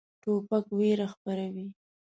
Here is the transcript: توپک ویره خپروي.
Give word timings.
توپک 0.21 0.65
ویره 0.77 1.07
خپروي. 1.13 1.67